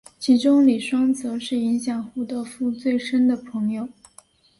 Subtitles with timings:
[0.17, 3.87] 其中李双泽是影响胡德夫最深的朋友。